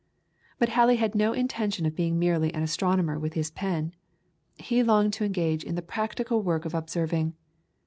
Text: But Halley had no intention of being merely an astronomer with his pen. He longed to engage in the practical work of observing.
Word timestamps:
But 0.57 0.69
Halley 0.69 0.95
had 0.95 1.13
no 1.13 1.31
intention 1.31 1.85
of 1.85 1.95
being 1.95 2.17
merely 2.17 2.51
an 2.55 2.63
astronomer 2.63 3.19
with 3.19 3.33
his 3.35 3.51
pen. 3.51 3.93
He 4.55 4.81
longed 4.81 5.13
to 5.13 5.23
engage 5.23 5.63
in 5.63 5.75
the 5.75 5.83
practical 5.83 6.41
work 6.41 6.65
of 6.65 6.73
observing. 6.73 7.35